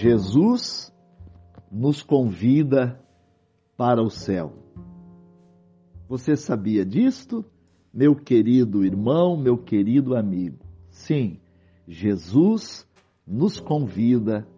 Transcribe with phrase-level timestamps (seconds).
[0.00, 0.90] Jesus
[1.70, 2.98] nos convida
[3.76, 4.54] para o céu.
[6.08, 7.44] Você sabia disto,
[7.92, 10.64] meu querido irmão, meu querido amigo?
[10.88, 11.38] Sim,
[11.86, 12.88] Jesus
[13.26, 14.48] nos convida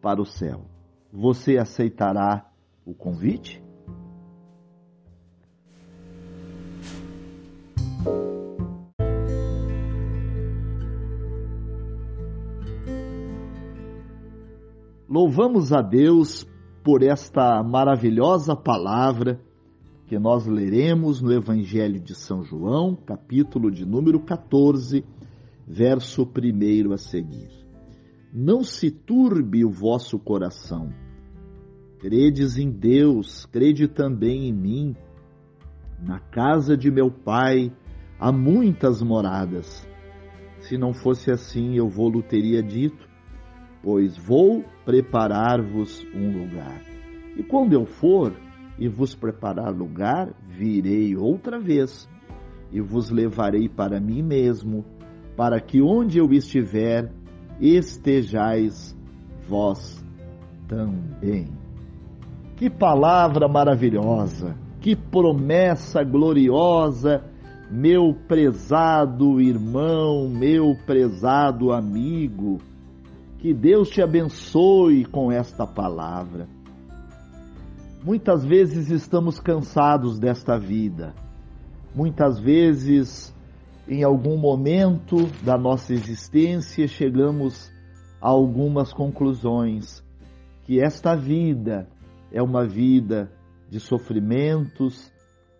[0.00, 0.66] para o céu.
[1.12, 2.48] Você aceitará
[2.86, 3.60] o convite?
[15.12, 16.48] Louvamos a Deus
[16.82, 19.38] por esta maravilhosa palavra
[20.06, 25.04] que nós leremos no Evangelho de São João, capítulo de número 14,
[25.68, 27.50] verso 1 a seguir.
[28.32, 30.88] Não se turbe o vosso coração.
[31.98, 34.96] Credes em Deus, crede também em mim.
[36.00, 37.70] Na casa de meu pai
[38.18, 39.86] há muitas moradas.
[40.60, 43.11] Se não fosse assim, eu vou-lhe teria dito
[43.82, 46.80] pois vou preparar-vos um lugar.
[47.36, 48.32] E quando eu for
[48.78, 52.08] e vos preparar lugar, virei outra vez
[52.70, 54.84] e vos levarei para mim mesmo,
[55.36, 57.12] para que onde eu estiver,
[57.60, 58.96] estejais
[59.48, 60.02] vós
[60.68, 61.48] também.
[62.56, 67.24] Que palavra maravilhosa, que promessa gloriosa,
[67.70, 72.58] meu prezado irmão, meu prezado amigo
[73.42, 76.46] que Deus te abençoe com esta palavra.
[78.04, 81.12] Muitas vezes estamos cansados desta vida.
[81.92, 83.34] Muitas vezes,
[83.88, 87.68] em algum momento da nossa existência, chegamos
[88.20, 90.04] a algumas conclusões
[90.62, 91.88] que esta vida
[92.30, 93.28] é uma vida
[93.68, 95.12] de sofrimentos,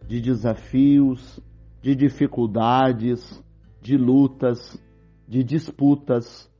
[0.07, 1.41] de desafios,
[1.83, 3.43] de dificuldades,
[3.81, 4.81] de lutas,
[5.27, 6.52] de disputas,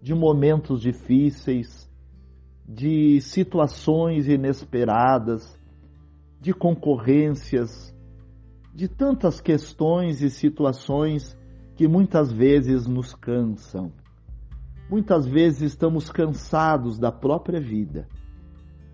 [0.00, 1.90] de momentos difíceis,
[2.68, 5.58] de situações inesperadas,
[6.40, 7.94] de concorrências,
[8.74, 11.36] de tantas questões e situações
[11.76, 13.92] que muitas vezes nos cansam.
[14.90, 18.08] Muitas vezes estamos cansados da própria vida.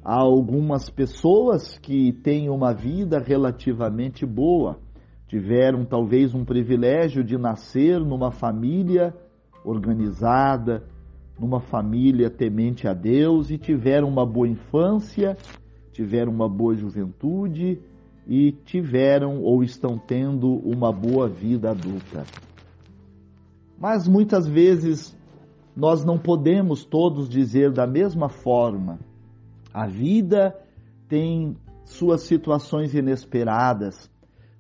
[0.05, 4.81] Há algumas pessoas que têm uma vida relativamente boa,
[5.29, 9.15] tiveram talvez um privilégio de nascer numa família
[9.65, 10.83] organizada,
[11.39, 15.37] numa família temente a Deus e tiveram uma boa infância,
[15.93, 17.81] tiveram uma boa juventude
[18.27, 22.25] e tiveram ou estão tendo uma boa vida adulta.
[23.79, 25.17] Mas muitas vezes
[25.75, 29.01] nós não podemos todos dizer da mesma forma.
[29.73, 30.57] A vida
[31.09, 34.11] tem suas situações inesperadas.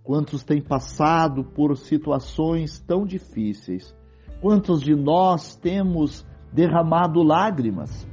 [0.02, 3.94] Quantos têm passado por situações tão difíceis?
[4.42, 8.04] Quantos de nós temos derramado lágrimas?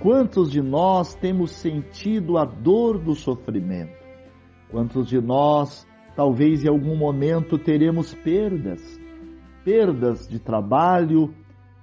[0.00, 3.92] Quantos de nós temos sentido a dor do sofrimento?
[4.70, 5.86] Quantos de nós,
[6.16, 8.80] talvez em algum momento, teremos perdas?
[9.62, 11.34] Perdas de trabalho,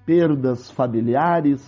[0.04, 1.64] perdas familiares,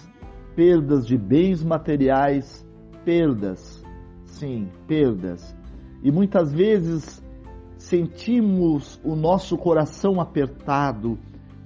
[0.55, 2.67] perdas de bens materiais,
[3.05, 3.85] perdas,
[4.25, 5.55] sim, perdas.
[6.01, 7.23] E muitas vezes
[7.77, 11.19] sentimos o nosso coração apertado,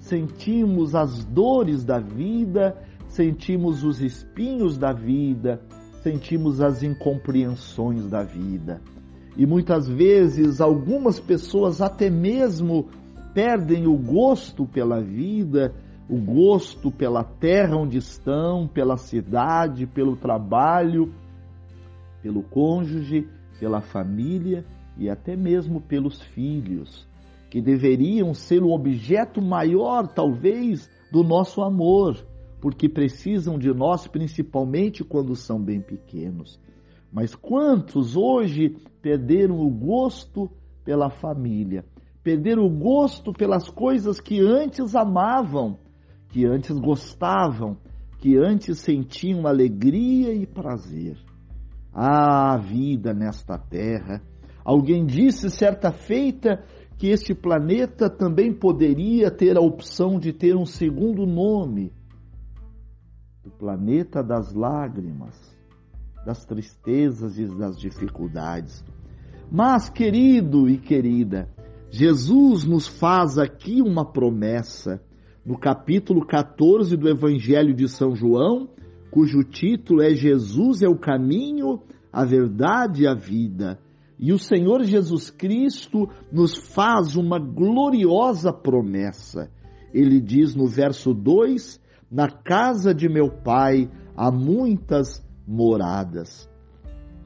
[0.07, 2.75] sentimos as dores da vida,
[3.09, 5.61] sentimos os espinhos da vida,
[6.01, 8.81] sentimos as incompreensões da vida.
[9.35, 12.87] E muitas vezes algumas pessoas até mesmo
[13.33, 15.73] perdem o gosto pela vida,
[16.09, 21.13] o gosto pela terra onde estão, pela cidade, pelo trabalho,
[22.23, 23.27] pelo cônjuge,
[23.59, 24.65] pela família
[24.97, 27.06] e até mesmo pelos filhos
[27.49, 32.25] que deveriam ser o objeto maior, talvez, do nosso amor,
[32.61, 36.59] porque precisam de nós principalmente quando são bem pequenos.
[37.11, 40.49] Mas quantos hoje perderam o gosto
[40.83, 41.85] pela família,
[42.23, 45.79] perderam o gosto pelas coisas que antes amavam,
[46.29, 47.77] que antes gostavam,
[48.19, 51.17] que antes sentiam alegria e prazer.
[51.93, 54.21] Ah, vida nesta terra!
[54.63, 56.61] Alguém disse certa feita
[56.97, 61.93] que este planeta também poderia ter a opção de ter um segundo nome:
[63.45, 65.35] o planeta das lágrimas,
[66.25, 68.83] das tristezas e das dificuldades.
[69.49, 71.47] Mas, querido e querida,
[71.89, 75.01] Jesus nos faz aqui uma promessa
[75.45, 78.69] no capítulo 14 do Evangelho de São João,
[79.09, 83.79] cujo título é Jesus é o caminho, a verdade e a vida.
[84.19, 89.51] E o Senhor Jesus Cristo nos faz uma gloriosa promessa.
[89.93, 91.79] Ele diz no verso 2:
[92.09, 96.49] Na casa de meu pai há muitas moradas.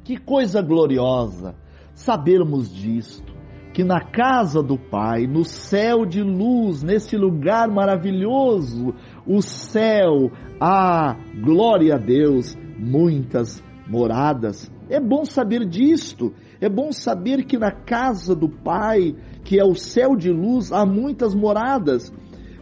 [0.03, 1.55] Que coisa gloriosa
[1.93, 3.33] sabermos disto,
[3.73, 8.93] que na casa do Pai, no céu de luz, nesse lugar maravilhoso,
[9.25, 14.69] o céu, há, glória a Deus, muitas moradas.
[14.91, 19.73] É bom saber disto, é bom saber que na casa do Pai, que é o
[19.73, 22.11] céu de luz, há muitas moradas.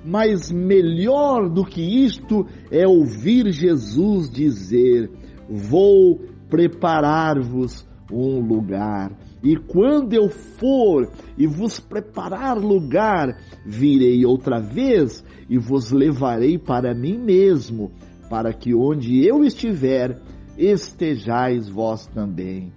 [0.05, 5.09] Mas melhor do que isto é ouvir Jesus dizer:
[5.49, 9.11] Vou preparar-vos um lugar.
[9.43, 16.93] E quando eu for e vos preparar lugar, virei outra vez e vos levarei para
[16.93, 17.91] mim mesmo,
[18.29, 20.21] para que onde eu estiver,
[20.59, 22.71] estejais vós também.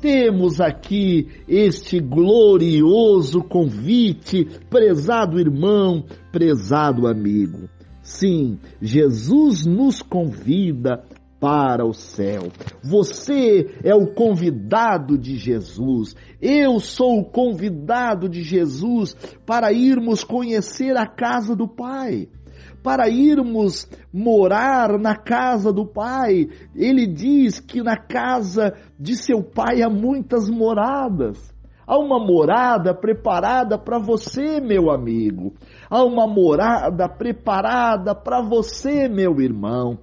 [0.00, 7.68] Temos aqui este glorioso convite, prezado irmão, prezado amigo.
[8.02, 11.04] Sim, Jesus nos convida
[11.40, 12.48] para o céu.
[12.82, 16.14] Você é o convidado de Jesus.
[16.40, 19.14] Eu sou o convidado de Jesus
[19.46, 22.28] para irmos conhecer a casa do Pai.
[22.88, 26.48] Para irmos morar na casa do Pai.
[26.74, 31.54] Ele diz que na casa de seu Pai há muitas moradas.
[31.86, 35.52] Há uma morada preparada para você, meu amigo.
[35.90, 39.98] Há uma morada preparada para você, meu irmão.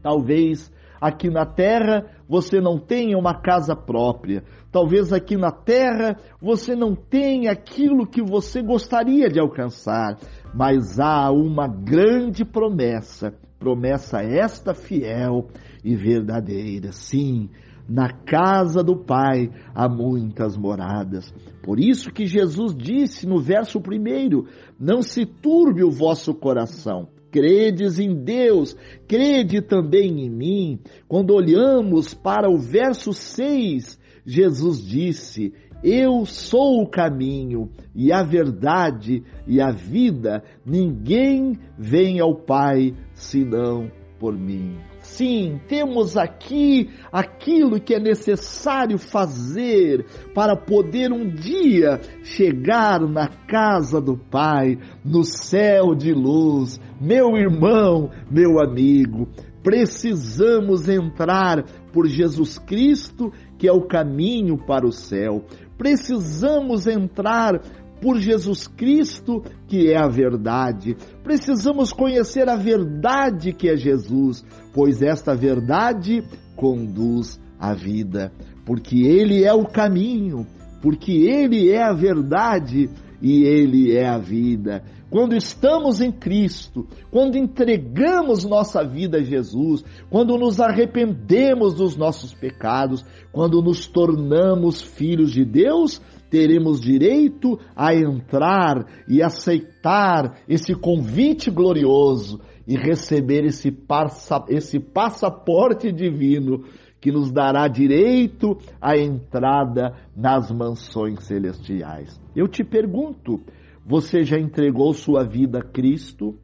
[0.00, 4.42] Talvez aqui na terra você não tenha uma casa própria.
[4.72, 10.16] Talvez aqui na terra você não tenha aquilo que você gostaria de alcançar.
[10.54, 15.48] Mas há uma grande promessa, promessa esta fiel
[15.84, 16.92] e verdadeira.
[16.92, 17.50] Sim,
[17.88, 21.32] na casa do Pai há muitas moradas.
[21.62, 24.46] Por isso que Jesus disse no verso primeiro:
[24.78, 28.76] Não se turbe o vosso coração credes em Deus,
[29.08, 30.78] crede também em mim.
[31.08, 35.52] Quando olhamos para o verso 6, Jesus disse:
[35.82, 43.90] Eu sou o caminho e a verdade e a vida, ninguém vem ao Pai senão
[44.20, 44.93] por mim.
[45.04, 54.00] Sim, temos aqui aquilo que é necessário fazer para poder um dia chegar na casa
[54.00, 56.80] do Pai, no céu de luz.
[56.98, 59.28] Meu irmão, meu amigo,
[59.62, 61.62] precisamos entrar
[61.92, 65.44] por Jesus Cristo, que é o caminho para o céu.
[65.76, 67.60] Precisamos entrar
[68.00, 70.96] por Jesus Cristo, que é a verdade.
[71.22, 76.22] Precisamos conhecer a verdade que é Jesus, pois esta verdade
[76.56, 78.32] conduz à vida,
[78.64, 80.46] porque Ele é o caminho,
[80.82, 82.90] porque Ele é a verdade
[83.22, 84.82] e Ele é a vida.
[85.14, 92.34] Quando estamos em Cristo, quando entregamos nossa vida a Jesus, quando nos arrependemos dos nossos
[92.34, 96.02] pecados, quando nos tornamos filhos de Deus,
[96.34, 105.92] teremos direito a entrar e aceitar esse convite glorioso e receber esse, passa, esse passaporte
[105.92, 106.64] divino
[107.00, 112.20] que nos dará direito à entrada nas mansões celestiais.
[112.34, 113.40] Eu te pergunto,
[113.86, 116.36] você já entregou sua vida a Cristo?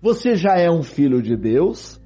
[0.00, 2.00] Você já é um filho de Deus?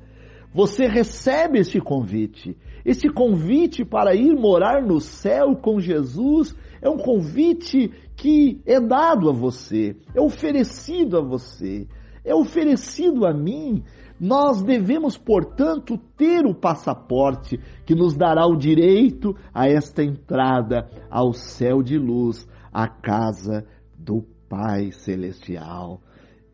[0.54, 6.99] Você recebe esse convite, esse convite para ir morar no céu com Jesus é um
[6.99, 11.87] convite que é dado a você, é oferecido a você,
[12.25, 13.82] é oferecido a mim.
[14.20, 21.32] Nós devemos, portanto, ter o passaporte que nos dará o direito a esta entrada ao
[21.32, 23.64] céu de luz, à casa
[23.97, 26.00] do Pai Celestial.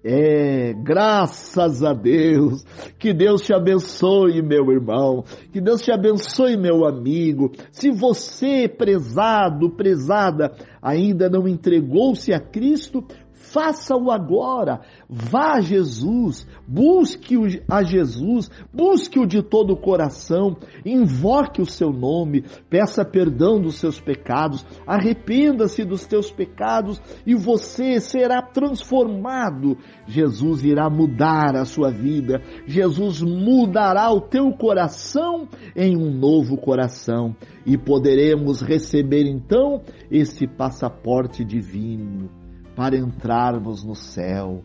[0.07, 2.63] É, graças a Deus.
[2.99, 5.25] Que Deus te abençoe, meu irmão.
[5.51, 7.51] Que Deus te abençoe, meu amigo.
[7.73, 13.03] Se você, prezado, prezada, ainda não entregou-se a Cristo,
[13.45, 14.81] faça-o agora.
[15.09, 17.37] Vá a Jesus, busque
[17.69, 24.01] a Jesus, busque-o de todo o coração, invoque o seu nome, peça perdão dos seus
[24.01, 29.77] pecados, arrependa-se dos teus pecados e você será transformado.
[30.07, 37.37] Jesus irá mudar a sua vida, Jesus mudará o teu coração em um novo coração.
[37.67, 42.44] E poderemos receber então esse passaporte divino
[42.75, 44.63] para entrarmos no céu.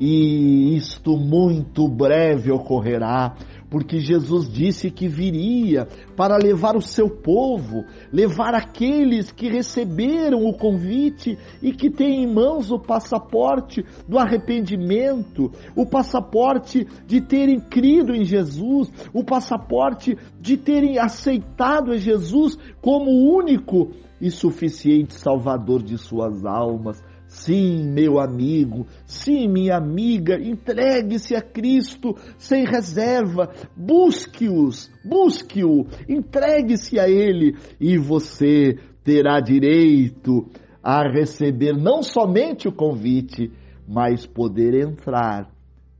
[0.00, 3.36] e isto muito breve ocorrerá,
[3.68, 5.86] porque Jesus disse que viria
[6.16, 12.34] para levar o seu povo, levar aqueles que receberam o convite e que têm em
[12.34, 20.56] mãos o passaporte do arrependimento, o passaporte de terem crido em Jesus, o passaporte de
[20.56, 23.90] terem aceitado Jesus como único
[24.20, 27.02] e suficiente Salvador de suas almas.
[27.30, 37.08] Sim, meu amigo, sim, minha amiga, entregue-se a Cristo sem reserva, busque-os, busque-o, entregue-se a
[37.08, 40.50] Ele e você terá direito
[40.82, 43.48] a receber não somente o convite,
[43.86, 45.48] mas poder entrar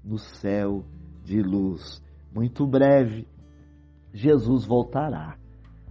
[0.05, 0.85] no céu
[1.23, 2.03] de luz.
[2.35, 3.25] Muito breve,
[4.13, 5.37] Jesus voltará.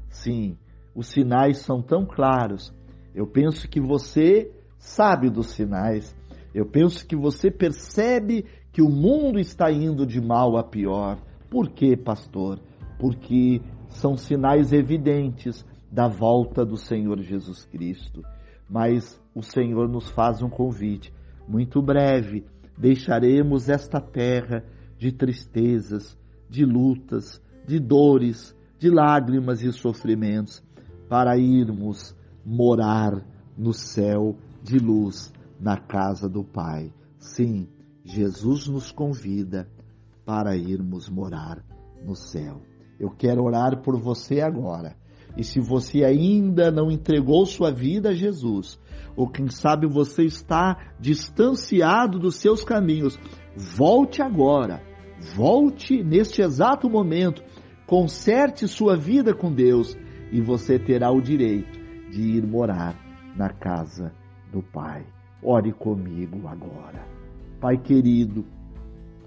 [0.10, 0.58] Sim,
[0.94, 2.74] os sinais são tão claros.
[3.16, 6.16] Eu penso que você sabe dos sinais.
[6.56, 11.20] Eu penso que você percebe que o mundo está indo de mal a pior.
[11.50, 12.60] Por quê, pastor?
[12.98, 18.24] Porque são sinais evidentes da volta do Senhor Jesus Cristo.
[18.68, 21.14] Mas o Senhor nos faz um convite.
[21.48, 22.46] Muito breve
[22.78, 24.64] deixaremos esta terra
[24.98, 26.18] de tristezas,
[26.50, 30.64] de lutas, de dores, de lágrimas e sofrimentos,
[31.10, 33.22] para irmos morar
[33.58, 36.94] no céu de luz na casa do Pai.
[37.18, 37.68] Sim,
[38.04, 39.70] Jesus nos convida
[40.26, 41.64] para irmos morar
[42.06, 42.62] no céu.
[43.00, 44.96] Eu quero orar por você agora.
[45.38, 48.80] E se você ainda não entregou sua vida a Jesus,
[49.16, 53.18] ou quem sabe você está distanciado dos seus caminhos,
[53.56, 54.82] volte agora.
[55.36, 57.44] Volte neste exato momento.
[57.86, 59.96] Conserte sua vida com Deus
[60.32, 61.80] e você terá o direito
[62.12, 62.96] de ir morar
[63.36, 64.14] na casa
[64.52, 65.06] do Pai.
[65.42, 67.06] Ore comigo agora.
[67.60, 68.46] Pai querido,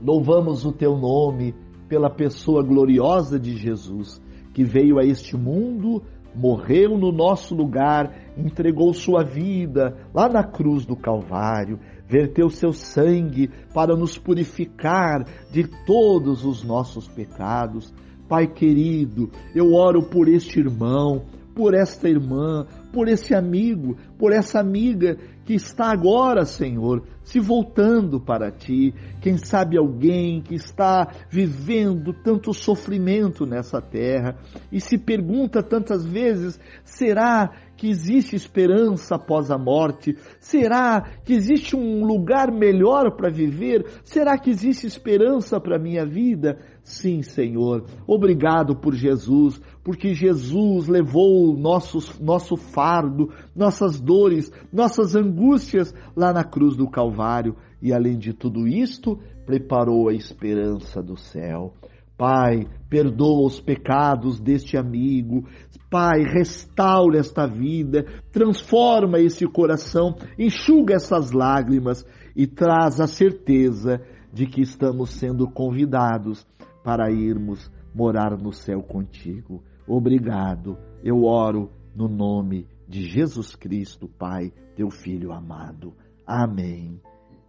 [0.00, 1.54] louvamos o teu nome
[1.88, 4.20] pela pessoa gloriosa de Jesus,
[4.54, 6.02] que veio a este mundo,
[6.34, 13.50] morreu no nosso lugar, entregou sua vida lá na cruz do Calvário, verteu seu sangue
[13.74, 17.92] para nos purificar de todos os nossos pecados.
[18.28, 21.24] Pai querido, eu oro por este irmão,
[21.54, 28.20] por esta irmã, por esse amigo, por essa amiga que está agora, Senhor, se voltando
[28.20, 28.94] para ti.
[29.20, 34.36] Quem sabe alguém que está vivendo tanto sofrimento nessa terra
[34.70, 40.16] e se pergunta tantas vezes: será que existe esperança após a morte?
[40.38, 43.84] Será que existe um lugar melhor para viver?
[44.04, 46.58] Será que existe esperança para a minha vida?
[46.84, 47.84] Sim, Senhor.
[48.06, 56.42] Obrigado por Jesus, porque Jesus levou nossos, nosso fardo, nossas dores, nossas angústias lá na
[56.42, 61.74] cruz do Calvário e, além de tudo isto, preparou a esperança do céu.
[62.18, 65.46] Pai, perdoa os pecados deste amigo.
[65.88, 74.00] Pai, restaura esta vida, transforma esse coração, enxuga essas lágrimas e traz a certeza
[74.32, 76.44] de que estamos sendo convidados
[76.82, 79.62] para irmos morar no céu contigo.
[79.86, 80.76] Obrigado.
[81.04, 85.96] Eu oro no nome de Jesus Cristo, Pai, teu Filho amado.
[86.26, 87.00] Amém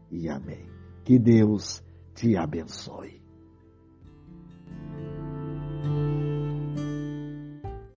[0.09, 0.65] e amém.
[1.03, 1.83] Que Deus
[2.15, 3.23] te abençoe.